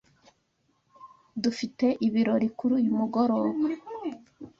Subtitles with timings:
[1.35, 3.51] Ddufiteibirori kuri uyu mugoroba.